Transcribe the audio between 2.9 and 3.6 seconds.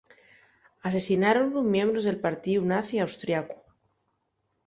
austriacu.